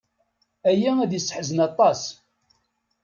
Aya 0.69 0.91
ad 1.03 1.11
yesseḥzen 1.13 1.59
aṭas. 1.67 2.01